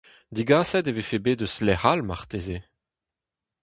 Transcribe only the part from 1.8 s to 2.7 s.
all marteze?